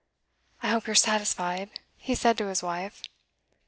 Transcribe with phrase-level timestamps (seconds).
[0.63, 3.03] 'I hope you're satisfied,' he said to his wife.